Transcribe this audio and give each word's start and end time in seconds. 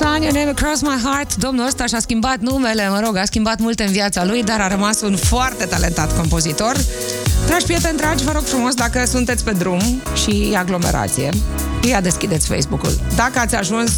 Sun, 0.00 0.22
Your 0.22 0.32
Name 0.32 0.50
Across 0.50 0.82
My 0.82 0.96
Heart. 1.04 1.36
Domnul 1.36 1.66
ăsta 1.66 1.86
și-a 1.86 2.00
schimbat 2.00 2.38
numele, 2.38 2.88
mă 2.88 3.00
rog, 3.04 3.16
a 3.16 3.24
schimbat 3.24 3.58
multe 3.58 3.82
în 3.82 3.92
viața 3.92 4.24
lui, 4.24 4.42
dar 4.42 4.60
a 4.60 4.68
rămas 4.68 5.00
un 5.00 5.16
foarte 5.16 5.64
talentat 5.64 6.16
compozitor. 6.16 6.76
Dragi 7.46 7.64
prieteni 7.64 7.96
dragi, 7.96 8.24
vă 8.24 8.32
rog 8.32 8.42
frumos, 8.42 8.74
dacă 8.74 9.04
sunteți 9.06 9.44
pe 9.44 9.50
drum 9.50 9.80
și 10.14 10.54
aglomerație, 10.56 11.28
ia 11.88 12.00
deschideți 12.00 12.46
Facebook-ul. 12.46 13.00
Dacă 13.16 13.38
ați 13.38 13.54
ajuns 13.54 13.92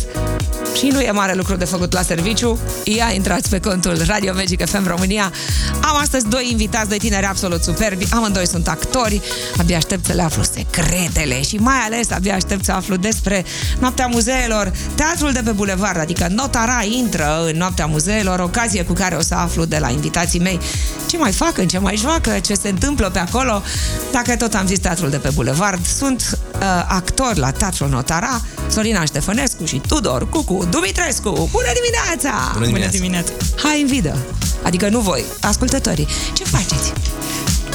și 0.77 0.87
nu 0.87 1.01
e 1.01 1.11
mare 1.11 1.35
lucru 1.35 1.57
de 1.57 1.65
făcut 1.65 1.93
la 1.93 2.03
serviciu, 2.03 2.59
ia 2.85 3.13
intrați 3.15 3.49
pe 3.49 3.61
contul 3.61 3.97
Radio 4.07 4.33
Magic 4.35 4.67
FM 4.67 4.87
România. 4.87 5.33
Am 5.81 5.97
astăzi 5.97 6.29
doi 6.29 6.49
invitați, 6.51 6.89
doi 6.89 6.99
tineri 6.99 7.27
absolut 7.27 7.63
superbi, 7.63 8.07
amândoi 8.11 8.47
sunt 8.47 8.69
actori, 8.69 9.21
abia 9.59 9.77
aștept 9.77 10.05
să 10.05 10.13
le 10.13 10.23
aflu 10.23 10.43
secretele 10.43 11.43
și 11.43 11.57
mai 11.57 11.79
ales 11.85 12.11
abia 12.11 12.35
aștept 12.35 12.65
să 12.65 12.73
aflu 12.73 12.97
despre 12.97 13.45
Noaptea 13.79 14.07
Muzeelor, 14.07 14.73
teatrul 14.95 15.33
de 15.33 15.41
pe 15.45 15.51
bulevard, 15.51 16.01
adică 16.01 16.27
Notara 16.31 16.83
intră 16.99 17.45
în 17.47 17.57
Noaptea 17.57 17.87
Muzeelor, 17.87 18.39
ocazie 18.39 18.85
cu 18.85 18.93
care 18.93 19.15
o 19.15 19.21
să 19.21 19.35
aflu 19.35 19.65
de 19.65 19.79
la 19.79 19.91
invitații 19.91 20.41
mei 20.41 20.61
ce 21.07 21.17
mai 21.17 21.33
fac, 21.33 21.59
în 21.59 21.69
ce 21.69 21.79
mai 21.79 21.97
joacă, 21.97 22.39
ce 22.39 22.55
se 22.55 22.69
întâmplă 22.69 23.11
pe 23.11 23.19
acolo. 23.19 23.63
Dacă 24.13 24.37
tot 24.37 24.55
am 24.55 24.67
zis 24.67 24.79
teatrul 24.79 25.11
de 25.11 25.17
pe 25.17 25.31
bulevard, 25.35 25.87
sunt 25.87 26.39
uh, 26.55 26.61
actor 26.89 27.37
la 27.37 27.51
Teatrul 27.77 27.97
Notara, 27.97 28.41
Sorina 28.71 29.05
Ștefănescu 29.05 29.65
și 29.65 29.81
Tudor 29.89 30.29
Cucu 30.29 30.67
Dumitrescu. 30.71 31.49
Bună 31.53 31.67
dimineața! 31.75 32.51
Bună 32.53 32.67
dimineața! 32.67 32.91
Bună 32.91 32.91
dimineața! 32.91 33.33
Hai 33.57 33.81
în 33.81 33.87
vidă! 33.87 34.17
Adică 34.63 34.89
nu 34.89 35.01
voi, 35.01 35.25
ascultătorii. 35.41 36.07
Ce 36.33 36.45
faceți? 36.45 36.93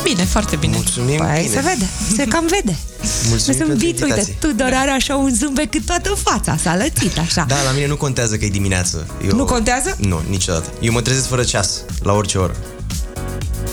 Bine, 0.04 0.24
foarte 0.24 0.56
bine. 0.56 0.76
Mulțumim 0.76 1.18
Păi 1.18 1.42
bine. 1.42 1.54
se 1.54 1.60
vede, 1.60 1.90
se 2.16 2.24
cam 2.24 2.46
vede. 2.48 2.78
Mulțumim 3.30 3.40
Sunt 3.40 3.58
pentru 3.58 3.76
vit, 3.76 3.86
uite, 3.88 4.04
invitație. 4.04 4.36
Tudor 4.40 4.72
are 4.74 4.90
așa 4.90 5.16
un 5.16 5.34
zâmbet 5.34 5.72
cât 5.72 5.86
toată 5.86 6.10
fața, 6.24 6.58
s-a 6.58 6.76
lățit 6.76 7.18
așa. 7.18 7.46
Da, 7.48 7.56
la 7.66 7.72
mine 7.72 7.88
nu 7.88 7.96
contează 7.96 8.36
că 8.38 8.46
e 8.46 8.50
dimineață. 8.50 9.08
Eu... 9.26 9.36
Nu 9.36 9.46
contează? 9.46 9.96
Nu, 10.00 10.22
niciodată. 10.30 10.70
Eu 10.80 10.92
mă 10.92 11.02
trezesc 11.02 11.28
fără 11.28 11.44
ceas, 11.44 11.82
la 12.04 12.14
orice 12.14 12.38
oră. 12.38 12.56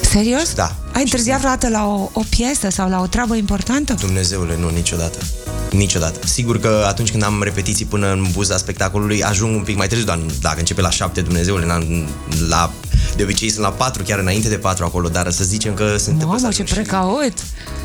Serios? 0.00 0.54
Da. 0.54 0.76
Ai 0.98 1.04
întârziat 1.04 1.38
vreodată 1.38 1.68
la 1.68 1.86
o, 1.86 2.10
o 2.12 2.22
piesă 2.28 2.68
sau 2.70 2.88
la 2.88 3.00
o 3.00 3.06
treabă 3.06 3.34
importantă? 3.36 3.94
Dumnezeule, 4.00 4.56
nu, 4.60 4.68
niciodată. 4.68 5.18
Niciodată. 5.70 6.26
Sigur 6.26 6.60
că 6.60 6.84
atunci 6.88 7.10
când 7.10 7.22
am 7.22 7.42
repetiții 7.42 7.84
până 7.84 8.12
în 8.12 8.26
buza 8.32 8.56
spectacolului, 8.56 9.22
ajung 9.24 9.56
un 9.56 9.62
pic 9.62 9.76
mai 9.76 9.86
târziu, 9.88 10.06
dar 10.06 10.18
dacă 10.40 10.58
începe 10.58 10.80
la 10.80 10.90
șapte, 10.90 11.20
Dumnezeule, 11.20 11.64
la, 11.64 11.78
la, 12.48 12.70
de 13.16 13.22
obicei 13.22 13.50
sunt 13.50 13.64
la 13.64 13.70
patru, 13.70 14.02
chiar 14.02 14.18
înainte 14.18 14.48
de 14.48 14.56
patru 14.56 14.84
acolo, 14.84 15.08
dar 15.08 15.30
să 15.30 15.44
zicem 15.44 15.74
că 15.74 15.96
se 15.96 16.10
întâmplă 16.10 16.36
să 16.36 16.42
Mamă, 16.42 16.54
ce 16.54 16.62
ajung 16.62 16.68
și- 16.68 16.74
precaut! 16.74 17.32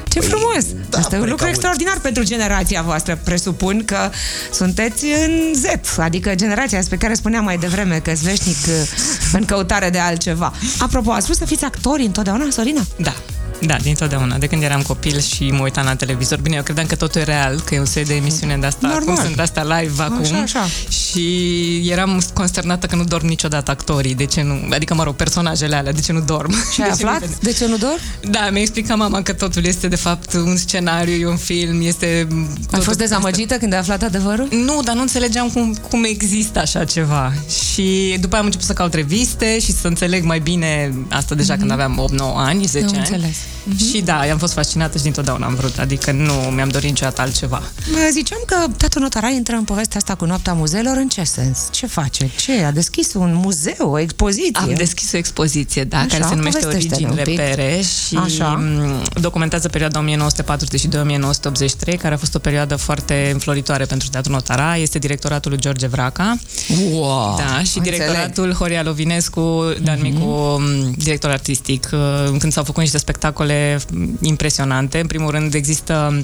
Ce 0.09 0.19
Păi, 0.19 0.27
frumos! 0.27 0.65
da, 0.89 0.97
Asta 0.97 1.15
e 1.15 1.19
un 1.19 1.23
lucru 1.29 1.35
precaut. 1.35 1.49
extraordinar 1.49 1.99
pentru 2.01 2.23
generația 2.23 2.81
voastră. 2.81 3.19
Presupun 3.23 3.85
că 3.85 3.97
sunteți 4.51 5.05
în 5.05 5.53
Z, 5.53 5.97
adică 5.99 6.35
generația 6.35 6.77
despre 6.77 6.97
care 6.97 7.13
spuneam 7.13 7.43
mai 7.43 7.57
devreme 7.57 7.99
că 7.99 8.11
sunt 8.15 8.27
veșnic 8.27 8.55
uh, 8.67 8.73
în 9.33 9.45
căutare 9.45 9.89
de 9.89 9.97
altceva. 9.97 10.53
Apropo, 10.79 11.11
ați 11.11 11.23
spus 11.25 11.37
să 11.37 11.45
fiți 11.45 11.63
actori 11.63 12.03
întotdeauna, 12.05 12.45
Sorina? 12.51 12.81
Da. 13.03 13.32
Da, 13.65 13.75
dintotdeauna. 13.81 14.37
De 14.37 14.47
când 14.47 14.63
eram 14.63 14.81
copil 14.81 15.19
și 15.19 15.43
mă 15.51 15.61
uitam 15.63 15.85
la 15.85 15.95
televizor. 15.95 16.39
Bine, 16.39 16.55
eu 16.55 16.63
credeam 16.63 16.85
că 16.87 16.95
totul 16.95 17.21
e 17.21 17.23
real, 17.23 17.61
că 17.65 17.75
e 17.75 17.79
un 17.79 17.85
set 17.85 18.07
de 18.07 18.15
emisiune 18.15 18.57
de 18.57 18.65
asta, 18.65 18.87
Normal. 18.87 19.03
cum 19.15 19.23
sunt 19.25 19.39
astea 19.39 19.63
live 19.63 20.03
acum. 20.03 20.35
așa. 20.43 20.65
Și 20.89 21.89
eram 21.91 22.21
consternată 22.33 22.87
că 22.87 22.95
nu 22.95 23.03
dorm 23.03 23.25
niciodată 23.25 23.71
actorii. 23.71 24.15
De 24.15 24.25
ce 24.25 24.41
nu? 24.41 24.59
Adică, 24.71 24.93
mă 24.93 25.03
rog, 25.03 25.15
personajele 25.15 25.75
alea, 25.75 25.91
de 25.91 26.01
ce 26.01 26.11
nu 26.11 26.19
dorm? 26.21 26.53
Și 26.73 26.81
ai 26.81 26.89
De 26.93 26.95
ce 26.97 27.03
nu 27.03 27.09
aflat? 27.09 27.21
vede? 27.21 27.37
De 27.41 27.51
ce 27.51 27.67
nu 27.67 27.77
dor? 27.77 27.99
Da, 28.29 28.49
mi-a 28.51 28.61
explicat 28.61 28.97
mama 28.97 29.21
că 29.21 29.33
totul 29.33 29.65
este 29.65 29.87
de 29.87 29.95
fapt 29.95 30.33
un 30.33 30.57
scenariu, 30.57 31.13
e 31.13 31.27
un 31.27 31.37
film, 31.37 31.81
este... 31.81 32.05
Ai 32.05 32.57
totul- 32.69 32.81
fost 32.83 32.97
dezamăgită 32.97 33.55
când 33.55 33.73
ai 33.73 33.79
aflat 33.79 34.03
adevărul? 34.03 34.47
Nu, 34.51 34.81
dar 34.83 34.95
nu 34.95 35.01
înțelegeam 35.01 35.49
cum, 35.49 35.75
cum 35.89 36.03
există 36.03 36.59
așa 36.59 36.83
ceva. 36.83 37.33
Și 37.73 38.17
după 38.19 38.31
aia 38.31 38.39
am 38.39 38.45
început 38.45 38.65
să 38.67 38.73
caut 38.73 38.93
reviste 38.93 39.59
și 39.59 39.71
să 39.71 39.87
înțeleg 39.87 40.23
mai 40.23 40.39
bine 40.39 40.93
asta 41.09 41.35
deja 41.35 41.55
când 41.57 41.71
aveam 41.71 42.07
8-9 42.15 42.17
ani, 42.35 42.65
10 42.65 42.85
Am 42.85 42.89
ani. 42.89 42.97
înțeles. 42.99 43.37
Și 43.89 44.01
da, 44.01 44.19
am 44.31 44.37
fost 44.37 44.53
fascinată 44.53 44.97
și 44.97 45.03
dintotdeauna 45.03 45.45
am 45.45 45.55
vrut, 45.55 45.77
adică 45.77 46.11
nu 46.11 46.33
mi-am 46.33 46.69
dorit 46.69 46.89
niciodată 46.89 47.21
altceva. 47.21 47.61
Mă, 47.91 47.97
Ziceam 48.11 48.39
că 48.45 48.55
Tatu 48.77 48.99
Notara 48.99 49.27
intră 49.29 49.55
în 49.55 49.63
povestea 49.63 49.97
asta 49.97 50.15
cu 50.15 50.25
Noaptea 50.25 50.53
Muzeelor. 50.53 50.97
În 50.97 51.07
ce 51.07 51.23
sens? 51.23 51.59
Ce 51.71 51.85
face? 51.87 52.29
Ce? 52.37 52.63
A 52.63 52.71
deschis 52.71 53.13
un 53.13 53.33
muzeu, 53.33 53.89
o 53.91 53.99
expoziție? 53.99 54.51
Am 54.53 54.73
deschis 54.73 55.11
o 55.11 55.17
expoziție, 55.17 55.83
da, 55.83 55.97
Așa, 55.97 56.07
care 56.07 56.23
se 56.23 56.35
numește 56.35 56.59
povestește-ne 56.59 57.05
un 57.07 57.11
Originile 57.11 57.43
pic. 57.45 57.55
Pere 57.55 57.81
și 57.81 58.15
Așa. 58.23 58.47
m, 58.53 59.01
documentează 59.21 59.67
perioada 59.67 60.03
1942-1983, 60.03 61.97
care 61.97 62.13
a 62.13 62.17
fost 62.17 62.35
o 62.35 62.39
perioadă 62.39 62.75
foarte 62.75 63.29
înfloritoare 63.33 63.85
pentru 63.85 64.07
Teatrul 64.11 64.33
Notara. 64.33 64.75
Este 64.75 64.99
directoratul 64.99 65.51
lui 65.51 65.59
George 65.59 65.87
Vraca. 65.87 66.37
Wow! 66.91 67.35
Da, 67.37 67.43
și 67.63 67.77
Înțeleg. 67.77 67.77
Mhm. 67.77 67.83
directoratul 67.83 68.53
Horia 68.53 68.83
Lovinescu, 68.83 69.73
Dan 69.83 69.99
Micu, 70.01 70.25
m, 70.59 70.93
director 70.97 71.29
artistic, 71.29 71.89
uh, 71.93 71.99
când 72.39 72.51
s-au 72.51 72.63
făcut 72.63 72.81
niște 72.81 72.97
spectacole 72.97 73.31
m, 73.93 74.17
impresionante. 74.21 74.99
În 74.99 75.07
primul 75.07 75.31
rând 75.31 75.53
există 75.53 76.23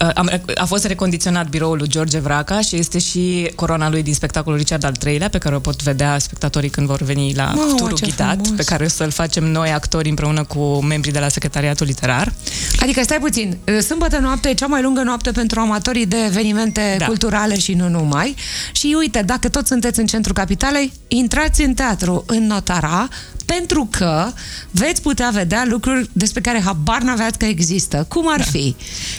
uh, 0.00 0.08
am, 0.14 0.30
a 0.54 0.64
fost 0.64 0.84
recondiționat 0.84 1.48
biroul 1.48 1.76
lui 1.78 1.88
George 1.88 2.18
Vraca 2.18 2.60
și 2.60 2.76
este 2.76 2.98
și 2.98 3.50
coroana 3.54 3.90
lui 3.90 4.02
din 4.02 4.14
spectacolul 4.14 4.58
Richard 4.58 4.84
al 4.84 4.94
III-lea, 5.06 5.28
pe 5.28 5.38
care 5.38 5.54
o 5.54 5.58
pot 5.58 5.82
vedea 5.82 6.18
spectatorii 6.18 6.68
când 6.70 6.86
vor 6.86 7.02
veni 7.02 7.32
la 7.34 7.44
Mamă, 7.44 7.74
turul 7.76 7.96
ce 7.96 8.06
ghidat, 8.06 8.32
frumos. 8.40 8.50
pe 8.56 8.62
care 8.64 8.84
o 8.84 8.88
să-l 8.88 9.10
facem 9.10 9.44
noi 9.44 9.70
actori 9.70 10.08
împreună 10.08 10.44
cu 10.44 10.82
membrii 10.82 11.12
de 11.12 11.18
la 11.18 11.28
Secretariatul 11.28 11.86
Literar. 11.86 12.32
Adică 12.80 13.02
stai 13.02 13.18
puțin, 13.18 13.56
sâmbătă 13.86 14.18
noapte 14.18 14.48
e 14.48 14.54
cea 14.54 14.66
mai 14.66 14.82
lungă 14.82 15.02
noapte 15.02 15.30
pentru 15.30 15.60
amatorii 15.60 16.06
de 16.06 16.16
evenimente 16.26 16.94
Da. 16.98 17.04
culturale 17.06 17.58
și 17.58 17.74
nu 17.74 17.88
numai. 17.88 18.34
Și 18.72 18.94
uite, 18.98 19.22
dacă 19.22 19.48
tot 19.48 19.66
sunteți 19.66 20.00
în 20.00 20.06
centrul 20.06 20.34
capitalei, 20.34 20.92
intrați 21.08 21.62
în 21.62 21.74
teatru 21.74 22.24
în 22.26 22.46
Notara, 22.46 23.08
pentru 23.58 23.88
că 23.90 24.32
veți 24.70 25.02
putea 25.02 25.30
vedea 25.32 25.64
lucruri 25.68 26.10
despre 26.12 26.40
care 26.40 26.60
habar 26.60 27.00
n-aveați 27.02 27.38
că 27.38 27.44
există. 27.44 28.04
Cum 28.08 28.32
ar 28.32 28.42
fi? 28.42 28.76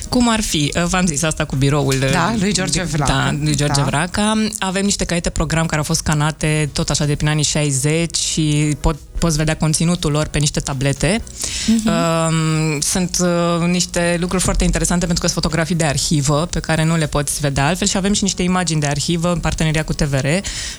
Cum 0.10 0.30
ar 0.30 0.42
fi? 0.42 0.74
Uh, 0.76 0.84
V-am 0.84 1.06
zis 1.06 1.24
asta 1.24 1.46
cu 1.46 1.56
biroul 1.56 1.96
Da, 2.12 2.32
uh, 2.34 2.42
lui 2.42 2.54
George 2.54 2.84
Vraca. 2.84 3.14
Da, 3.14 3.32
lui 3.42 3.56
George 3.56 3.82
Da. 3.82 3.86
Vraca. 3.86 4.48
Avem 4.60 4.84
niște 4.84 5.06
caiete 5.06 5.30
program 5.30 5.66
care 5.66 5.78
au 5.78 5.84
fost 5.84 6.00
scanate 6.00 6.70
tot 6.74 6.90
așa 6.90 7.06
de 7.06 7.16
prin 7.16 7.28
anii 7.28 7.44
60 7.44 8.18
și 8.18 8.78
pot, 8.80 8.96
poți 9.24 9.38
vedea 9.38 9.56
conținutul 9.56 10.12
lor 10.12 10.28
pe 10.28 10.40
niște 10.40 10.60
tablete. 10.60 11.22
Mhm. 11.68 11.88
Uh, 11.88 12.82
sunt 12.82 13.18
uh, 13.22 13.68
niște 13.68 14.18
lucruri 14.20 14.44
foarte 14.44 14.64
interesante 14.64 15.06
pentru 15.06 15.24
că 15.24 15.30
sunt 15.30 15.44
fotografii 15.44 15.76
de 15.76 15.84
arhivă 15.84 16.48
pe 16.52 16.60
care 16.60 16.84
nu 16.84 16.96
le 16.96 17.08
poți 17.08 17.40
vedea 17.40 17.68
altfel 17.68 17.88
și 17.88 17.98
avem 17.98 18.14
și 18.14 18.24
niște 18.24 18.44
imagini 18.44 18.80
de 18.80 18.88
arhivă 18.88 19.32
în 19.32 19.40
parteneria 19.40 19.84
cu 19.84 19.94
TVR 19.94 20.28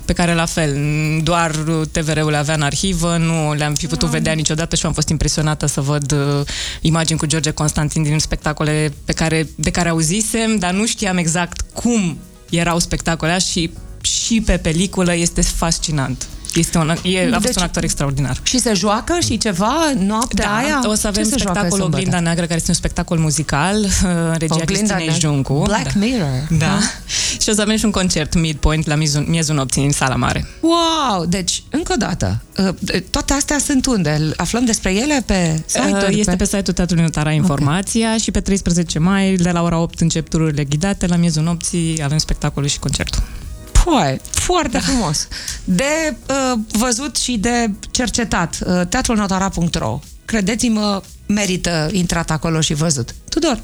pe 0.05 0.13
care 0.13 0.35
la 0.35 0.45
fel, 0.45 0.77
doar 1.23 1.51
TVR-ul 1.93 2.31
le 2.31 2.37
avea 2.37 2.55
în 2.55 2.63
arhivă, 2.63 3.17
nu 3.17 3.53
le-am 3.53 3.75
fi 3.75 3.87
putut 3.87 4.09
vedea 4.09 4.33
niciodată 4.33 4.77
și 4.77 4.87
am 4.87 4.93
fost 4.93 5.09
impresionată 5.09 5.67
să 5.67 5.81
văd 5.81 6.13
uh, 6.13 6.47
imagini 6.81 7.19
cu 7.19 7.27
George 7.27 7.51
Constantin 7.51 8.03
din 8.03 8.19
spectacole 8.19 8.95
pe 9.05 9.13
care, 9.13 9.49
de 9.55 9.71
care 9.71 9.89
auzisem, 9.89 10.57
dar 10.59 10.73
nu 10.73 10.87
știam 10.87 11.17
exact 11.17 11.61
cum 11.73 12.19
erau 12.51 12.79
spectacolele 12.79 13.39
și 13.39 13.71
și 14.01 14.41
pe 14.41 14.57
peliculă 14.57 15.15
este 15.15 15.41
fascinant. 15.41 16.27
Este 16.55 16.79
un, 16.79 16.89
e, 17.03 17.27
a 17.27 17.33
fost 17.33 17.45
Deci- 17.45 17.57
un 17.57 17.63
actor 17.63 17.83
extraordinar. 17.83 18.41
Și 18.43 18.59
se 18.59 18.73
joacă 18.75 19.19
și 19.23 19.39
ceva 19.39 19.93
noaptea 19.99 20.55
aia? 20.55 20.79
Da, 20.83 20.89
o 20.89 20.95
să 20.95 21.07
avem 21.07 21.23
Ce 21.23 21.29
se 21.29 21.37
joacă 21.39 21.59
spectacolul 21.59 21.71
sâmbătă? 21.79 21.97
Oglinda 21.97 22.21
Neagră, 22.21 22.43
care 22.45 22.55
este 22.55 22.71
un 22.71 22.77
spectacol 22.77 23.19
muzical, 23.19 23.77
uh, 23.85 23.89
regia 24.39 24.55
Oglinda 24.55 24.65
Cristinei 24.65 25.07
Neagră. 25.07 25.29
Juncu. 25.29 25.63
Black 25.65 25.93
da. 25.93 25.99
Mirror. 25.99 26.47
Da. 26.59 26.79
Și 27.43 27.49
o 27.51 27.53
să 27.53 27.61
avem 27.61 27.77
și 27.77 27.85
un 27.85 27.91
concert 27.91 28.35
midpoint 28.35 28.87
la 28.87 28.95
miezul, 28.95 29.25
miezul 29.29 29.55
nopții 29.55 29.85
în 29.85 29.91
sala 29.93 30.15
mare. 30.17 30.47
Wow! 30.61 31.25
Deci, 31.27 31.63
încă 31.71 31.93
o 31.93 31.97
dată, 31.97 32.43
uh, 32.59 33.01
toate 33.11 33.33
astea 33.33 33.59
sunt 33.59 33.87
unde? 33.87 34.33
Aflăm 34.37 34.65
despre 34.65 34.95
ele 34.95 35.23
pe 35.27 35.63
site-uri? 35.67 36.13
Uh, 36.13 36.19
Este 36.19 36.37
pe 36.37 36.45
site-ul 36.45 36.75
Teatrului 36.75 37.05
Notara 37.05 37.31
informația 37.31 38.17
și 38.17 38.31
pe 38.31 38.41
13 38.41 38.99
mai, 38.99 39.35
de 39.35 39.51
la 39.51 39.63
ora 39.63 39.79
8, 39.79 40.01
încep 40.01 40.29
tururile 40.29 40.65
ghidate. 40.65 41.07
La 41.07 41.17
miezul 41.17 41.43
nopții 41.43 42.01
avem 42.05 42.19
spectacolul 42.19 42.69
și 42.69 42.79
concertul. 42.79 43.23
Păi, 43.85 44.21
foarte 44.31 44.77
da. 44.79 44.81
frumos. 44.85 45.29
De 45.65 46.17
uh, 46.29 46.59
văzut 46.79 47.17
și 47.17 47.37
de 47.37 47.71
cercetat. 47.91 48.59
Uh, 48.67 48.87
teatrulnotara.ro 48.89 50.01
Credeți-mă, 50.25 51.03
merită 51.27 51.89
intrat 51.93 52.31
acolo 52.31 52.61
și 52.61 52.75
văzut. 52.75 53.15
Tudor, 53.29 53.61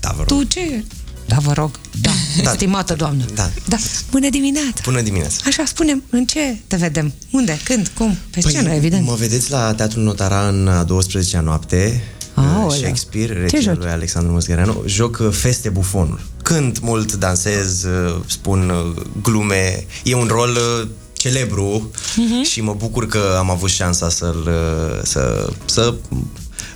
Da, 0.00 0.08
vă 0.16 0.24
rog. 0.26 0.26
tu 0.26 0.42
ce? 0.42 0.84
Da, 1.26 1.36
vă 1.38 1.52
rog. 1.52 1.70
Da, 2.00 2.10
Da. 2.42 2.50
stimată 2.56 2.94
doamnă. 2.94 3.24
Da. 3.34 3.50
da. 3.68 3.76
Bună 4.10 4.28
dimineața. 4.30 4.80
Bună 4.84 5.00
dimineața. 5.00 5.36
Așa, 5.46 5.64
spunem, 5.66 6.02
în 6.10 6.24
ce 6.24 6.58
te 6.66 6.76
vedem? 6.76 7.12
Unde? 7.30 7.58
Când? 7.64 7.90
Cum? 7.96 8.16
Pe 8.30 8.40
scenă, 8.40 8.70
evident. 8.72 9.02
Păi, 9.02 9.10
Mă 9.10 9.16
vedeți 9.18 9.50
la 9.50 9.74
Teatrul 9.74 10.02
Notara 10.02 10.48
în 10.48 10.68
a 10.68 10.84
12-a 10.84 11.40
noapte. 11.40 12.02
Aoleu. 12.34 12.66
uh, 12.66 12.74
Shakespeare, 12.74 13.32
Ce 13.32 13.56
regia 13.56 13.60
joci? 13.72 13.76
lui 13.82 13.90
Alexandru 13.90 14.32
Măzgăreanu. 14.32 14.82
Joc 14.86 15.18
uh, 15.20 15.28
Feste 15.32 15.68
Bufonul. 15.68 16.20
Cânt 16.44 16.80
mult, 16.80 17.12
dansez, 17.14 17.84
uh, 17.84 18.16
spun 18.26 18.68
uh, 18.70 19.02
glume. 19.22 19.86
E 20.04 20.14
un 20.14 20.26
rol 20.30 20.50
uh, 20.50 20.88
celebru 21.12 21.90
Mhm. 22.16 22.42
și 22.42 22.60
mă 22.60 22.74
bucur 22.78 23.06
că 23.06 23.34
am 23.38 23.50
avut 23.50 23.70
șansa 23.70 24.08
să-l 24.08 24.44
uh, 24.48 25.00
să, 25.02 25.48
să 25.64 25.94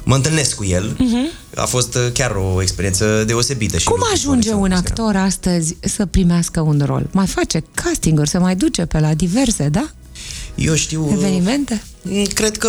mă 0.04 0.14
întâlnesc 0.14 0.54
cu 0.56 0.64
el. 0.64 0.92
Uh-huh. 0.96 1.56
A 1.56 1.64
fost 1.64 1.94
uh, 1.94 2.06
chiar 2.12 2.30
o 2.54 2.62
experiență 2.62 3.24
deosebită. 3.26 3.78
Și 3.78 3.84
Cum 3.84 3.94
lucru 3.96 4.08
cu 4.10 4.14
ajunge 4.14 4.52
un 4.52 4.72
Alexandru 4.72 5.02
Măzgăreanu. 5.02 5.12
actor 5.12 5.26
astăzi 5.26 5.76
să 5.80 6.06
primească 6.06 6.60
un 6.60 6.82
rol? 6.86 7.06
Mai 7.10 7.26
face 7.26 7.62
castinguri, 7.74 8.28
se 8.28 8.38
mai 8.38 8.56
duce 8.56 8.84
pe 8.84 8.98
la 9.00 9.14
diverse, 9.14 9.68
da? 9.68 9.90
Eu 10.58 10.74
știu... 10.74 11.04
uh, 11.06 11.12
Evenimente? 11.12 11.82
Mm, 12.02 12.24
Cred 12.24 12.56
că 12.56 12.68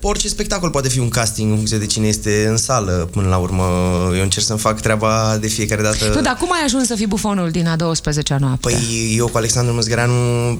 orice 0.00 0.28
spectacol 0.28 0.70
poate 0.70 0.88
fi 0.88 0.98
un 0.98 1.08
casting 1.08 1.50
în 1.50 1.56
funcție 1.56 1.78
de 1.78 1.86
cine 1.86 2.06
este 2.06 2.46
în 2.48 2.56
sală. 2.56 3.08
Până 3.12 3.28
la 3.28 3.36
urmă, 3.36 3.62
eu 4.16 4.22
încerc 4.22 4.46
să-mi 4.46 4.58
fac 4.58 4.80
treaba 4.80 5.36
de 5.40 5.46
fiecare 5.46 5.82
dată. 5.82 6.12
Nu, 6.14 6.20
dar 6.20 6.36
cum 6.40 6.52
ai 6.52 6.60
ajuns 6.64 6.86
să 6.86 6.94
fii 6.94 7.06
bufonul 7.06 7.50
din 7.50 7.66
a 7.66 7.76
12-a 7.76 8.36
noapte? 8.38 8.68
Păi 8.68 9.14
eu 9.16 9.26
cu 9.26 9.36
Alexandru 9.36 9.74
Măzgăreanu 9.74 10.12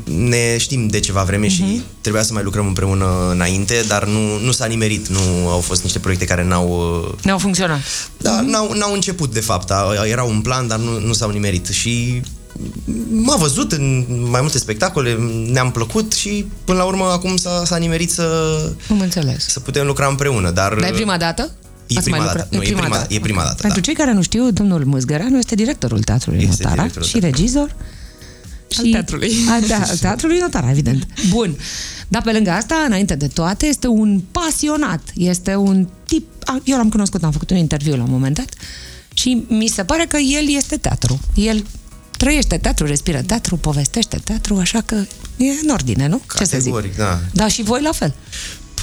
ne 0.05 0.57
știm 0.59 0.87
de 0.87 1.01
ceva 1.01 1.23
vreme 1.23 1.47
uh-huh. 1.47 1.51
și 1.51 1.83
trebuia 2.01 2.23
să 2.23 2.33
mai 2.33 2.43
lucrăm 2.43 2.67
împreună 2.67 3.29
înainte, 3.33 3.85
dar 3.89 4.05
nu, 4.07 4.39
nu 4.45 4.51
s-a 4.53 4.67
nimerit, 4.67 5.07
nu 5.09 5.49
au 5.49 5.61
fost 5.61 5.83
niște 5.83 5.99
proiecte 5.99 6.25
care 6.25 6.45
n-au... 6.45 6.69
uh, 7.09 7.15
Ne-au 7.25 7.39
funcționat. 7.39 7.79
Da, 8.17 8.41
n-au, 8.41 8.73
n-au 8.73 8.93
început 8.93 9.33
de 9.33 9.41
fapt, 9.41 9.71
A- 9.71 9.93
era 10.11 10.23
un 10.23 10.41
plan, 10.41 10.67
dar 10.67 10.79
nu, 10.79 10.99
nu 11.01 11.13
s-au 11.13 11.31
nimerit 11.31 11.67
și 11.67 12.23
m-a 13.11 13.37
văzut 13.37 13.73
în 13.73 14.05
mai 14.31 14.41
multe 14.41 14.59
spectacole, 14.59 15.15
ne-am 15.53 15.71
plăcut 15.71 16.13
și 16.13 16.47
până 16.65 16.79
la 16.79 16.85
urmă 16.85 17.05
acum 17.05 17.37
s-a, 17.37 17.63
s-a 17.65 17.77
nimerit 17.77 18.11
să, 18.11 18.59
Am 18.91 19.01
înțeles. 19.01 19.49
să 19.49 19.61
putem 19.61 19.87
lucra 19.87 20.07
împreună, 20.07 20.51
dar... 20.51 20.75
Dar 20.75 20.91
e 20.91 20.93
prima 20.93 21.17
dată? 21.17 21.51
E 21.87 21.95
Ați 21.97 22.03
prima 22.11 22.17
mai 22.25 22.27
dată. 22.27 22.49
lucrat? 22.51 22.71
Nu, 22.71 22.79
e 22.79 22.87
prima- 22.87 23.07
e 23.09 23.21
prima 23.21 23.43
dată, 23.43 23.57
Pentru 23.61 23.81
da. 23.81 23.87
cei 23.87 23.95
care 23.95 24.13
nu 24.13 24.23
știu, 24.23 24.51
domnul 24.51 24.85
Mâzgăreanu 24.85 25.39
este 25.39 25.55
directorul 25.55 26.03
Teatrului 26.03 26.39
Este 26.43 26.63
Notara 26.63 26.75
directorul 26.75 27.09
și 27.09 27.19
regizor. 27.19 27.75
Al 28.79 28.91
teatrului. 28.91 29.33
A, 29.51 29.67
da, 29.69 29.77
al 29.89 29.97
Teatrului 29.97 30.39
Notara, 30.39 30.71
evident. 30.71 31.07
Bun. 31.29 31.57
Dar 32.09 32.23
pe 32.23 32.33
lângă 32.33 32.51
asta, 32.51 32.75
înainte 32.87 33.15
de 33.15 33.27
toate, 33.27 33.67
este 33.67 33.87
un 33.87 34.21
pasionat. 34.31 35.01
Este 35.15 35.55
un 35.55 35.89
tip... 36.07 36.27
A, 36.45 36.61
eu 36.65 36.77
l-am 36.77 36.89
cunoscut, 36.89 37.23
am 37.25 37.31
făcut 37.33 37.51
un 37.51 37.57
interviu 37.57 37.97
la 37.97 38.03
un 38.03 38.11
moment 38.11 38.35
dat 38.37 38.49
și 39.15 39.45
mi 39.49 39.67
se 39.67 39.85
pare 39.85 40.05
că 40.09 40.17
el 40.17 40.55
este 40.57 40.77
teatru. 40.77 41.21
El 41.35 41.65
trăiește 42.19 42.57
teatru, 42.57 42.87
respiră 42.87 43.23
teatru, 43.23 43.57
povestește 43.57 44.21
teatru, 44.25 44.57
așa 44.57 44.81
că 44.81 44.95
e 45.37 45.45
în 45.63 45.69
ordine, 45.71 46.07
nu? 46.07 46.21
Ce 46.37 46.45
să 46.45 46.59
zic? 46.59 46.73
Categoric, 46.73 46.97
da. 46.97 47.21
Da, 47.33 47.49
și 47.49 47.63
voi 47.63 47.83
la 47.83 47.93
fel. 47.93 48.15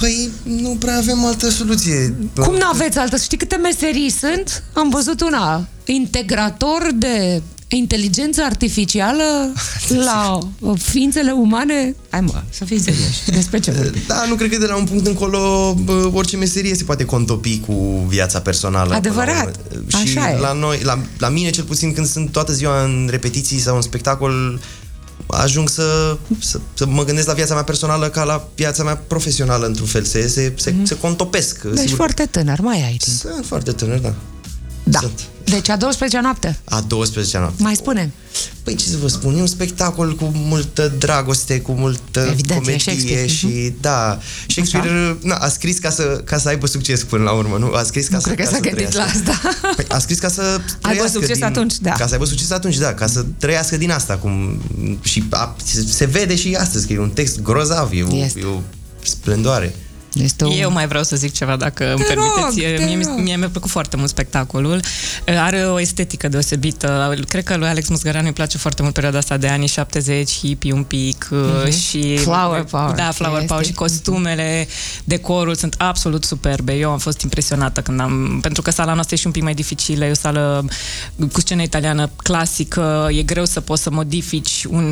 Păi 0.00 0.28
nu 0.42 0.76
prea 0.78 0.96
avem 0.96 1.24
altă 1.24 1.50
soluție. 1.50 2.14
Cum 2.34 2.54
nu 2.54 2.66
aveți 2.72 2.98
altă? 2.98 3.16
Știi 3.16 3.38
câte 3.38 3.56
meserii 3.56 4.10
sunt? 4.10 4.62
Am 4.72 4.88
văzut 4.88 5.20
una. 5.20 5.68
Integrator 5.84 6.90
de 6.94 7.42
inteligență 7.68 8.42
artificială 8.42 9.52
la 10.08 10.38
uh, 10.60 10.80
ființele 10.80 11.30
umane. 11.30 11.94
Hai 12.10 12.20
mă, 12.20 12.42
să 12.50 12.64
fii 12.64 12.80
serios. 12.80 13.24
Despre 13.26 13.58
ce 13.58 13.70
vorbim? 13.70 14.00
Da, 14.06 14.24
nu 14.28 14.34
cred 14.34 14.50
că 14.50 14.58
de 14.58 14.66
la 14.66 14.76
un 14.76 14.84
punct 14.84 15.06
încolo 15.06 15.74
bă, 15.84 16.10
orice 16.12 16.36
meserie 16.36 16.74
se 16.74 16.84
poate 16.84 17.04
contopi 17.04 17.60
cu 17.60 18.04
viața 18.08 18.40
personală. 18.40 18.94
Adevărat. 18.94 19.56
până 19.56 19.64
la 19.68 19.76
urmă. 19.76 19.88
Și 19.88 20.18
Așa 20.18 20.30
e. 20.30 20.38
la 20.38 20.52
noi, 20.52 20.80
la, 20.82 20.98
la 21.18 21.28
mine 21.28 21.50
cel 21.50 21.64
puțin 21.64 21.92
când 21.92 22.06
sunt 22.06 22.32
toată 22.32 22.52
ziua 22.52 22.84
în 22.84 23.08
repetiții 23.10 23.58
sau 23.58 23.76
în 23.76 23.82
spectacol, 23.82 24.60
ajung 25.26 25.68
să, 25.68 26.16
să, 26.38 26.60
să 26.74 26.86
mă 26.86 27.04
gândesc 27.04 27.26
la 27.26 27.32
viața 27.32 27.54
mea 27.54 27.62
personală 27.62 28.08
ca 28.08 28.24
la 28.24 28.48
viața 28.54 28.82
mea 28.82 28.96
profesională 28.96 29.66
într-un 29.66 29.86
fel. 29.86 30.04
Se, 30.04 30.28
se, 30.28 30.52
se, 30.56 30.74
se 30.82 30.98
contopesc. 30.98 31.62
Deci 31.62 31.78
sigur. 31.78 31.96
foarte 31.96 32.24
tânăr, 32.24 32.60
mai 32.60 32.82
ai 32.82 32.96
timp. 32.96 33.16
Sunt 33.16 33.46
foarte 33.46 33.72
tânăr, 33.72 33.98
da. 33.98 34.14
Da. 35.00 35.06
Sunt. 35.06 35.20
Deci 35.44 35.68
a 35.68 35.76
12 35.76 36.20
noapte. 36.20 36.58
A 36.64 36.80
12 36.80 37.38
noapte. 37.38 37.62
Mai 37.62 37.74
spune. 37.76 38.10
Păi 38.62 38.74
ce 38.74 38.84
să 38.84 38.96
vă 39.00 39.08
spun, 39.08 39.36
e 39.36 39.40
un 39.40 39.46
spectacol 39.46 40.14
cu 40.16 40.30
multă 40.34 40.92
dragoste, 40.98 41.60
cu 41.60 41.72
multă 41.72 42.20
Evident, 42.30 42.50
e 42.50 42.54
comedie 42.54 42.78
Shakespeare. 42.78 43.26
și 43.26 43.72
da, 43.80 44.18
Shakespeare 44.48 45.16
na, 45.22 45.34
a 45.34 45.48
scris 45.48 45.78
ca 45.78 45.90
să, 45.90 46.02
ca 46.24 46.38
să 46.38 46.48
aibă 46.48 46.66
succes 46.66 47.02
până 47.04 47.22
la 47.22 47.30
urmă, 47.32 47.56
nu? 47.56 47.72
A 47.72 47.82
scris 47.82 48.06
ca 48.08 48.14
Nu 48.16 48.20
să, 48.20 48.26
cred 48.30 48.38
că 48.38 48.42
ca 48.44 48.48
s-a 48.50 48.56
să 48.56 48.62
gândit 48.62 48.92
la 48.94 49.04
trăiască. 49.04 49.30
asta. 49.30 49.50
Păi, 49.76 49.84
a 49.88 49.98
scris 49.98 50.18
ca 50.18 50.28
să 50.28 50.60
trăiască 50.80 51.08
succes 51.10 51.36
din, 51.36 51.44
atunci, 51.44 51.74
da. 51.80 51.90
Ca 51.92 52.06
să 52.06 52.12
aibă 52.12 52.24
succes 52.24 52.50
atunci, 52.50 52.76
da, 52.76 52.94
ca 52.94 53.06
să 53.06 53.24
trăiască 53.38 53.76
din 53.76 53.90
asta 53.90 54.16
cum 54.16 54.62
și 55.02 55.24
a, 55.30 55.56
se, 55.64 55.84
se 55.88 56.04
vede 56.04 56.36
și 56.36 56.54
astăzi 56.60 56.86
că 56.86 56.92
e 56.92 56.98
un 56.98 57.10
text 57.10 57.40
grozav, 57.42 57.90
e 57.92 58.02
o, 58.02 58.16
Este. 58.16 58.40
e 58.40 58.44
o 58.44 58.60
splendoare. 59.02 59.74
Este 60.22 60.44
un... 60.44 60.52
Eu 60.58 60.72
mai 60.72 60.86
vreau 60.86 61.02
să 61.02 61.16
zic 61.16 61.32
ceva, 61.32 61.56
dacă 61.56 61.88
îmi 61.88 61.98
Te 61.98 62.04
permiteți. 62.04 62.66
rog, 62.66 62.78
te 62.78 62.84
mie, 62.84 63.06
rog. 63.06 63.18
mie 63.18 63.36
mi-a 63.36 63.48
plăcut 63.48 63.70
foarte 63.70 63.96
mult 63.96 64.08
spectacolul. 64.08 64.80
Are 65.26 65.64
o 65.64 65.80
estetică 65.80 66.28
deosebită. 66.28 67.14
Cred 67.28 67.44
că 67.44 67.56
lui 67.56 67.68
Alex 67.68 67.88
Musgaranu 67.88 68.26
îi 68.26 68.32
place 68.32 68.58
foarte 68.58 68.82
mult 68.82 68.94
perioada 68.94 69.18
asta 69.18 69.36
de 69.36 69.48
anii 69.48 69.68
70, 69.68 70.38
hippie 70.38 70.72
un 70.72 70.82
pic 70.82 71.28
mm-hmm. 71.32 71.78
și... 71.88 71.98
Mhm. 71.98 72.22
Flower 72.22 72.62
power. 72.62 72.94
Da, 72.94 73.10
flower 73.10 73.34
Este. 73.40 73.46
power 73.46 73.64
și 73.64 73.72
costumele, 73.72 74.68
decorul 75.04 75.54
sunt 75.54 75.74
absolut 75.78 76.24
superbe. 76.24 76.72
Eu 76.72 76.90
am 76.90 76.98
fost 76.98 77.20
impresionată 77.20 77.80
când 77.80 78.00
am... 78.00 78.38
Pentru 78.42 78.62
că 78.62 78.70
sala 78.70 78.94
noastră 78.94 79.14
e 79.14 79.18
și 79.18 79.26
un 79.26 79.32
pic 79.32 79.42
mai 79.42 79.54
dificilă, 79.54 80.04
e 80.04 80.10
o 80.10 80.14
sală 80.14 80.64
cu 81.32 81.40
scenă 81.40 81.62
italiană 81.62 82.10
clasică, 82.16 83.08
e 83.10 83.22
greu 83.22 83.44
să 83.44 83.60
poți 83.60 83.82
să 83.82 83.90
modifici 83.90 84.64
un, 84.68 84.86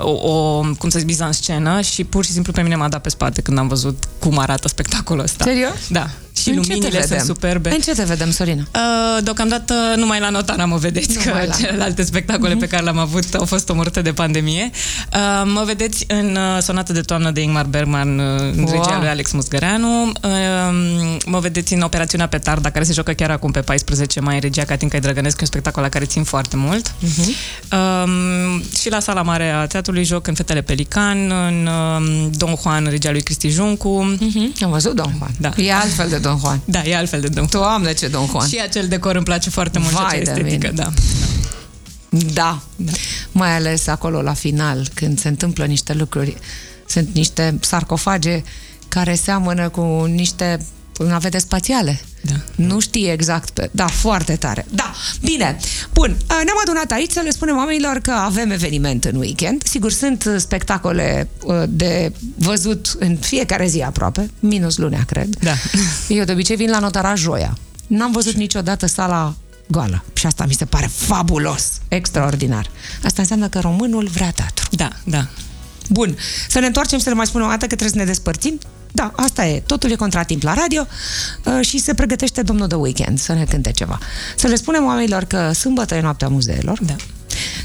o, 0.00 0.10
o 0.10 0.60
cum 0.78 0.88
să 0.88 0.98
zic, 0.98 1.06
miza 1.06 1.26
în 1.26 1.32
scenă 1.32 1.80
și 1.80 2.04
pur 2.04 2.24
și 2.24 2.30
simplu 2.30 2.52
pe 2.52 2.62
mine 2.62 2.74
m-a 2.74 2.88
dat 2.88 3.02
pe 3.02 3.08
spate 3.08 3.40
când 3.40 3.58
am 3.58 3.68
văzut 3.68 4.08
cum 4.18 4.38
arată 4.38 4.68
spectacolul 4.70 5.22
ăsta. 5.22 5.44
Serios? 5.44 5.88
Da. 5.88 6.10
Și 6.36 6.48
În 6.48 6.54
ce 6.54 6.60
te 6.60 6.66
luminile 6.66 6.98
sunt 6.98 7.08
vedem? 7.08 7.24
superbe. 7.26 7.70
În 7.70 7.80
ce 7.80 7.92
te 7.94 8.02
vedem, 8.04 8.30
Sorina? 8.30 8.62
Uh, 8.74 9.22
deocamdată 9.24 9.74
numai 9.96 10.20
la 10.20 10.28
Notana 10.30 10.64
mă 10.64 10.76
vedeți, 10.76 11.16
Numai 11.24 11.40
că 11.40 11.46
la- 11.46 11.54
Mhm. 11.54 11.64
celelalte 11.64 12.02
spectacole 12.02 12.54
pe 12.54 12.66
care 12.66 12.82
le-am 12.82 12.98
avut 12.98 13.34
au 13.34 13.44
fost 13.44 13.68
omorâte 13.68 14.02
de 14.02 14.12
pandemie. 14.12 14.70
Uh, 15.14 15.50
mă 15.54 15.62
vedeți 15.66 16.04
în 16.08 16.36
uh, 16.56 16.62
Sonată 16.62 16.92
de 16.92 17.00
toamnă 17.00 17.30
de 17.30 17.40
Ingmar 17.40 17.64
Bergman, 17.66 18.18
uh, 18.18 18.24
în 18.40 18.62
Wow. 18.62 18.70
regia 18.72 18.98
lui 18.98 19.08
Alex 19.08 19.30
Musgăreanu. 19.32 20.06
Uh, 20.06 21.16
mă 21.26 21.38
vedeți 21.38 21.72
în 21.74 21.80
Operațiunea 21.80 22.26
Petarda, 22.28 22.70
care 22.70 22.84
se 22.84 22.92
joacă 22.92 23.12
chiar 23.12 23.30
acum 23.30 23.50
pe 23.50 23.60
14 23.60 24.20
mai, 24.20 24.34
în 24.34 24.40
regia 24.40 24.64
Catinca 24.64 24.98
Drăgănescu, 24.98 25.38
un 25.40 25.46
spectacol 25.46 25.82
la 25.82 25.88
care 25.88 26.04
țin 26.04 26.22
foarte 26.24 26.56
mult. 26.56 26.94
Mhm. 27.00 27.34
Uh, 27.72 28.60
și 28.80 28.90
la 28.90 29.00
sala 29.00 29.22
mare 29.22 29.50
a 29.50 29.66
teatrului 29.66 30.04
joc 30.04 30.26
în 30.26 30.34
Fetele 30.34 30.60
Pelican, 30.60 31.30
în 31.48 31.66
uh, 31.66 32.26
Don 32.36 32.54
Juan, 32.62 32.84
în 32.84 32.90
regia 32.90 33.10
lui 33.10 33.22
Cristi 33.22 33.48
Juncu. 33.48 34.02
Mhm. 34.20 34.52
Am 34.64 34.70
văzut 34.70 34.94
Don 34.94 35.14
Juan. 35.18 35.30
Da. 35.38 35.50
E 35.56 35.72
altfel 35.72 36.08
de 36.08 36.16
Don 36.20 36.38
Juan. 36.38 36.60
Da, 36.64 36.82
e 36.84 36.96
altfel 36.96 37.20
de 37.20 37.28
Don 37.28 37.46
Juan. 37.50 37.62
Doamne, 37.62 37.92
ce 37.92 38.08
Don 38.08 38.26
Juan. 38.26 38.48
Și 38.48 38.60
acel 38.62 38.88
decor 38.88 39.14
îmi 39.14 39.24
place 39.24 39.50
foarte 39.50 39.78
mult 39.78 39.92
Vai 39.92 40.08
și 40.08 40.14
acea 40.14 40.32
de 40.32 40.40
estetică, 40.40 40.68
mine. 40.70 40.82
da. 40.82 40.90
Da. 42.32 42.62
Da. 42.76 42.92
Mai 43.32 43.54
ales 43.56 43.86
acolo 43.86 44.22
la 44.22 44.32
final, 44.34 44.88
când 44.94 45.18
se 45.20 45.28
întâmplă 45.28 45.64
niște 45.64 45.94
lucruri. 45.94 46.36
Sunt 46.86 47.08
niște 47.14 47.58
sarcofage 47.60 48.42
care 48.88 49.14
seamănă 49.14 49.68
cu 49.68 50.04
niște 50.04 50.66
navete 50.98 51.38
spațiale. 51.38 52.00
Da. 52.20 52.34
Nu 52.54 52.80
știi 52.80 53.10
exact 53.10 53.50
pe... 53.50 53.70
Da, 53.72 53.86
foarte 53.86 54.36
tare. 54.36 54.66
Da, 54.70 54.94
bine. 55.20 55.56
Bun, 55.92 56.16
ne-am 56.28 56.60
adunat 56.62 56.90
aici 56.90 57.10
să 57.10 57.20
le 57.24 57.30
spunem 57.30 57.56
oamenilor 57.56 57.98
că 57.98 58.10
avem 58.10 58.50
eveniment 58.50 59.04
în 59.04 59.16
weekend. 59.16 59.62
Sigur, 59.66 59.92
sunt 59.92 60.24
uh, 60.24 60.34
spectacole 60.38 61.28
uh, 61.44 61.62
de 61.68 62.12
văzut 62.36 62.96
în 62.98 63.16
fiecare 63.16 63.66
zi 63.66 63.80
aproape, 63.80 64.30
minus 64.40 64.76
lunea, 64.76 65.04
cred. 65.06 65.36
Da. 65.40 65.54
Eu 66.16 66.24
de 66.24 66.32
obicei 66.32 66.56
vin 66.56 66.70
la 66.70 66.78
notara 66.78 67.14
joia. 67.14 67.56
N-am 67.86 68.12
văzut 68.12 68.34
niciodată 68.34 68.86
sala 68.86 69.34
goală. 69.66 70.04
Și 70.12 70.26
asta 70.26 70.44
mi 70.46 70.54
se 70.54 70.64
pare 70.64 70.86
fabulos, 70.86 71.80
extraordinar. 71.88 72.70
Asta 73.04 73.22
înseamnă 73.22 73.48
că 73.48 73.58
românul 73.58 74.08
vrea 74.08 74.30
teatru. 74.30 74.68
Da, 74.70 74.90
da. 75.04 75.28
Bun, 75.88 76.16
să 76.48 76.58
ne 76.58 76.66
întoarcem 76.66 76.98
să 76.98 77.08
le 77.08 77.14
mai 77.14 77.26
spunem 77.26 77.46
o 77.46 77.50
dată 77.50 77.66
că 77.66 77.74
trebuie 77.74 77.90
să 77.90 77.96
ne 77.96 78.04
despărțim. 78.04 78.58
Da, 78.92 79.12
asta 79.16 79.46
e. 79.46 79.62
Totul 79.66 79.90
e 79.90 79.94
contratimp 79.94 80.42
la 80.42 80.54
radio 80.54 80.86
uh, 81.44 81.66
și 81.66 81.78
se 81.78 81.94
pregătește 81.94 82.42
domnul 82.42 82.66
de 82.66 82.74
weekend 82.74 83.18
să 83.18 83.32
ne 83.32 83.44
cânte 83.44 83.70
ceva. 83.70 83.98
Să 84.36 84.46
le 84.46 84.54
spunem 84.54 84.84
oamenilor 84.84 85.24
că 85.24 85.52
sâmbătă 85.52 85.94
e 85.94 86.00
noaptea 86.00 86.28
muzeelor, 86.28 86.78
Da. 86.82 86.96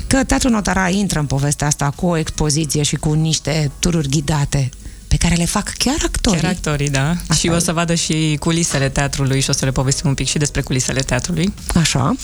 că 0.08 0.24
Teatrul 0.24 0.52
Notara 0.52 0.90
intră 0.90 1.20
în 1.20 1.26
povestea 1.26 1.68
asta 1.68 1.90
cu 1.96 2.06
o 2.06 2.18
expoziție 2.18 2.84
și 2.84 2.96
cu 2.96 3.14
niște 3.14 3.72
tururi 3.80 4.10
ghidate 4.10 4.70
pe 5.08 5.16
care 5.18 5.36
le 5.36 5.46
fac 5.46 5.74
chiar 5.78 5.96
actorii. 6.04 6.42
Chiar 6.42 6.52
actorii, 6.52 6.90
da. 6.90 7.10
Asta 7.10 7.34
și 7.34 7.48
e. 7.48 7.52
o 7.52 7.60
să 7.60 7.72
vadă 7.74 7.94
și 7.96 8.38
culisele 8.40 8.90
teatrului 8.90 9.40
și 9.42 9.50
o 9.50 9.54
să 9.54 9.66
le 9.66 9.72
povestim 9.72 10.10
un 10.10 10.16
pic 10.16 10.28
și 10.28 10.38
despre 10.38 10.62
culisele 10.62 11.00
teatrului. 11.00 11.54
Așa. 11.76 12.16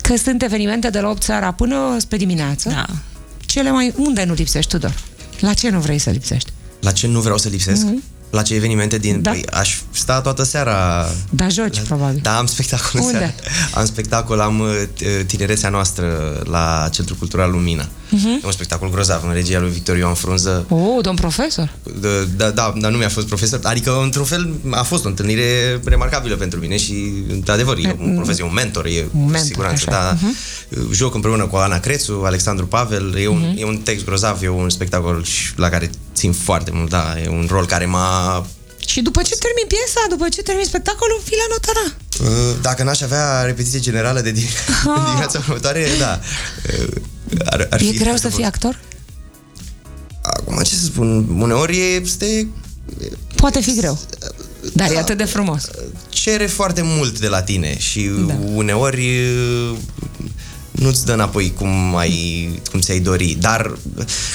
Că 0.00 0.16
sunt 0.16 0.42
evenimente 0.42 0.90
de 0.90 1.00
la 1.00 1.08
8 1.08 1.22
seara 1.22 1.52
până 1.52 1.96
spre 1.98 2.16
dimineață. 2.16 2.68
Da. 2.68 2.86
Cele 3.46 3.70
mai... 3.70 3.92
Unde 3.96 4.24
nu 4.24 4.32
lipsești, 4.32 4.70
Tudor? 4.70 4.94
La 5.40 5.52
ce 5.52 5.68
nu 5.68 5.80
vrei 5.80 5.98
să 5.98 6.10
lipsești? 6.10 6.50
La 6.80 6.90
ce 6.92 7.06
nu 7.06 7.20
vreau 7.20 7.38
să 7.38 7.48
lipsesc? 7.48 7.86
La 8.30 8.42
ce 8.42 8.54
evenimente 8.54 8.98
din... 8.98 9.12
Mhm. 9.12 9.22
Da. 9.22 9.30
Păi, 9.30 9.46
aș 9.52 9.78
sta 9.90 10.20
toată 10.20 10.42
seara... 10.44 11.06
Da, 11.30 11.48
joci, 11.48 11.80
probabil. 11.80 12.20
Da, 12.22 12.38
am 12.38 12.46
spectacol 12.46 12.90
în 12.92 13.00
Unde? 13.00 13.18
seara. 13.18 13.32
Am 13.74 13.84
spectacol, 13.84 14.40
am 14.40 14.60
uh, 14.60 14.82
tinerețea 15.26 15.68
noastră 15.68 16.06
la 16.44 16.88
Centrul 16.92 17.16
Cultural 17.16 17.50
Lumina. 17.50 17.88
Mhm. 18.10 18.28
E 18.28 18.40
un 18.44 18.52
spectacol 18.52 18.90
grozav 18.90 19.24
în 19.26 19.32
regia 19.32 19.58
lui 19.58 19.70
Victor 19.70 19.96
Ioan 19.96 20.14
Frunză. 20.14 20.64
Oh, 20.68 21.02
domn 21.02 21.16
profesor. 21.16 21.72
Da, 22.00 22.08
da, 22.36 22.50
da, 22.50 22.72
dar 22.76 22.90
nu 22.90 22.96
mi-a 22.96 23.08
fost 23.08 23.26
profesor. 23.26 23.60
Adică, 23.62 24.00
într-un 24.02 24.24
fel, 24.24 24.54
a 24.70 24.82
fost 24.82 25.04
o 25.04 25.08
întâlnire 25.08 25.80
remarcabilă 25.84 26.36
pentru 26.36 26.58
mine 26.60 26.76
și, 26.76 27.12
într-adevăr, 27.30 27.76
e 27.78 27.96
un 27.98 28.14
profesor, 28.14 28.40
e 28.40 28.48
un 28.48 28.54
mentor, 28.54 28.86
e 28.86 29.00
Un 29.02 29.08
cu 29.08 29.16
mentor, 29.30 29.40
siguranță. 29.46 29.84
așa. 29.88 30.16
Mhm. 30.20 30.36
Da, 30.68 30.80
Joc 30.92 31.14
împreună 31.14 31.46
cu 31.46 31.56
Ana 31.56 31.78
Crețu, 31.80 32.22
Alexandru 32.24 32.66
Pavel. 32.66 33.14
E 33.18 33.26
un, 33.28 33.54
e 33.56 33.64
un 33.64 33.76
text 33.76 34.04
grozav, 34.04 34.42
e 34.42 34.48
un 34.48 34.68
spectacol 34.70 35.24
și 35.24 35.52
la 35.56 35.68
care 35.68 35.90
țin 36.14 36.32
foarte 36.32 36.70
mult, 36.74 36.88
da. 36.90 37.14
E 37.24 37.28
un 37.28 37.46
rol 37.50 37.66
care 37.66 37.86
m-a 37.86 38.46
Și 38.86 39.00
după 39.00 39.22
ce 39.22 39.34
termin 39.36 39.66
piesa, 39.68 40.00
după 40.10 40.28
ce 40.28 40.42
termin 40.42 40.64
spectacolul, 40.64 41.20
vii 41.24 41.36
la 41.36 41.54
notara. 41.54 41.94
Uh, 42.30 42.56
Dacă 42.62 42.82
n-aș 42.82 43.00
avea 43.00 43.42
repetiție 43.42 43.78
generală 43.80 44.20
de 44.20 44.30
din- 44.30 44.48
Ah. 44.86 45.02
dimineața 45.06 45.38
următoare, 45.38 45.86
da. 45.98 46.20
Uh, 47.32 47.38
Ar, 47.44 47.66
ar 47.70 47.80
E 47.80 47.84
fi 47.84 47.98
greu 47.98 48.16
să 48.16 48.28
fii 48.28 48.44
actor? 48.44 48.80
Acum, 50.22 50.62
ce 50.62 50.74
să 50.74 50.84
spun, 50.84 51.26
uneori 51.40 51.78
este 52.02 52.46
Poate 53.36 53.60
fi 53.60 53.74
greu. 53.74 53.98
Dar 54.74 54.90
e 54.90 54.98
atât 54.98 55.16
de 55.16 55.24
frumos. 55.24 55.68
cere 56.08 56.46
foarte 56.46 56.80
mult 56.84 57.18
de 57.20 57.26
la 57.28 57.42
tine 57.42 57.78
și 57.78 58.10
Da. 58.26 58.34
uneori 58.54 59.08
uh, 59.70 59.76
nu-ți 60.70 61.04
dă 61.06 61.12
înapoi 61.12 61.52
cum, 61.58 61.96
ai, 61.96 62.48
cum 62.70 62.80
ți-ai 62.80 63.00
dori. 63.00 63.36
Dar 63.40 63.78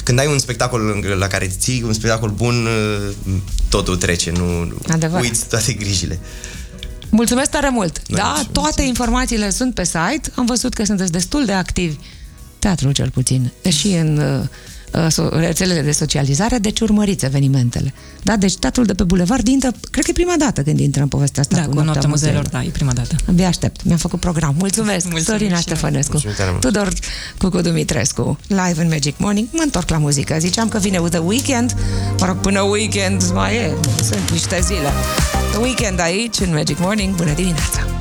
când 0.03 0.19
ai 0.19 0.27
un 0.27 0.37
spectacol 0.39 0.81
la 1.19 1.27
care 1.27 1.47
ții, 1.59 1.83
un 1.85 1.93
spectacol 1.93 2.29
bun, 2.29 2.65
uh, 2.65 3.33
totul 3.69 3.97
trece, 3.97 4.31
nu 4.31 4.71
Adevărat. 4.87 5.23
uiți 5.23 5.45
toate 5.47 5.73
grijile. 5.73 6.19
Mulțumesc 7.09 7.49
tare 7.49 7.69
mult! 7.69 8.01
Noi 8.07 8.19
da, 8.19 8.25
mulțumim. 8.25 8.51
toate 8.51 8.81
informațiile 8.81 9.49
sunt 9.49 9.73
pe 9.73 9.83
site. 9.83 10.31
Am 10.35 10.45
văzut 10.45 10.73
că 10.73 10.83
sunteți 10.85 11.11
destul 11.11 11.45
de 11.45 11.51
activi, 11.51 11.95
teatrul 12.65 12.91
cel 12.91 13.09
puțin, 13.09 13.51
și 13.69 13.87
în 13.87 14.17
uh, 14.17 15.01
uh, 15.01 15.07
so- 15.11 15.39
rețelele 15.39 15.81
de 15.81 15.91
socializare, 15.91 16.57
deci 16.57 16.79
urmăriți 16.79 17.25
evenimentele. 17.25 17.93
Da, 18.23 18.35
deci 18.35 18.55
teatrul 18.55 18.85
de 18.85 18.93
pe 18.93 19.03
bulevard 19.03 19.47
intră, 19.47 19.71
cred 19.91 20.03
că 20.03 20.09
e 20.09 20.13
prima 20.13 20.33
dată 20.37 20.61
când 20.61 20.79
intră 20.79 21.01
în 21.01 21.07
povestea 21.07 21.41
asta 21.41 21.55
Da, 21.55 21.65
cu 21.65 21.81
Noaptea 21.81 22.09
Muzeelor, 22.09 22.47
da, 22.47 22.63
e 22.63 22.69
prima 22.69 22.93
dată. 22.93 23.15
Abia 23.29 23.47
aștept. 23.47 23.83
Mi-am 23.83 23.97
făcut 23.97 24.19
program. 24.19 24.55
Mulțumesc, 24.57 25.09
Mulțumim 25.09 25.37
Sorina 25.37 25.55
și 25.55 25.61
Ștefănescu. 25.61 26.11
Mulțumim 26.11 26.35
tare 26.37 26.49
mult. 26.49 26.61
Tudor 26.61 26.93
Cucu 27.37 27.61
Dumitrescu. 27.61 28.37
Live 28.47 28.81
în 28.81 28.87
Magic 28.87 29.15
Morning. 29.17 29.47
Mă 29.51 29.61
întorc 29.63 29.89
la 29.89 29.97
muzică. 29.97 30.35
Ziceam 30.39 30.67
că 30.67 30.77
vine 30.77 30.97
The 31.09 31.17
Weekend. 31.19 31.75
Mă 32.19 32.25
rog, 32.25 32.37
până 32.37 32.61
weekend 32.61 33.31
mai 33.33 33.55
e. 33.55 33.73
Sunt 34.03 34.31
niște 34.31 34.59
zile. 34.61 34.89
The 35.51 35.59
Weekend 35.59 35.99
aici, 35.99 36.39
în 36.39 36.53
Magic 36.53 36.79
Morning. 36.79 37.15
Bună 37.15 37.33
dimineața! 37.33 37.94